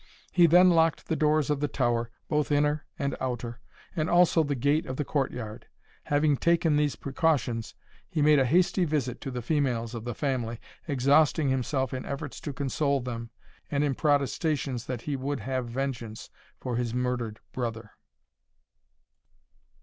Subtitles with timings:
[0.31, 3.59] He then locked the doors of the tower, both inner and outer,
[3.95, 5.67] and also the gate of the court yard.
[6.05, 7.75] Having taken these precautions,
[8.09, 12.39] he made a hasty visit to the females of the family, exhausting himself in efforts
[12.41, 13.29] to console them,
[13.69, 17.91] and in protestations that he would have vengeance for his murdered brother.